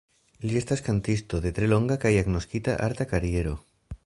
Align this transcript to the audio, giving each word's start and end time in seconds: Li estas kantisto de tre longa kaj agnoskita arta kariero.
Li 0.45 0.55
estas 0.61 0.81
kantisto 0.87 1.41
de 1.45 1.53
tre 1.59 1.69
longa 1.75 1.99
kaj 2.07 2.13
agnoskita 2.23 2.79
arta 2.89 3.09
kariero. 3.15 3.59